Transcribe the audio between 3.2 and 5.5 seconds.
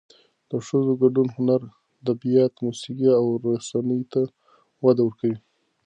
رسنیو ته وده ورکوي.